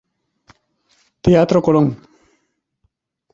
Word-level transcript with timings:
Teatro 1.25 1.61
Colón. 1.65 1.87